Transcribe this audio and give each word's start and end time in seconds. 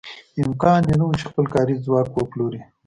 امکان 0.41 0.81
یې 0.89 0.95
نه 0.99 1.05
و 1.07 1.17
چې 1.19 1.25
خپل 1.29 1.45
کاري 1.53 1.75
ځواک 1.85 2.07
وپلوري. 2.13 2.61